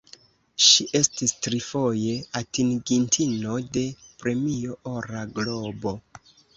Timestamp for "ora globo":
4.99-5.99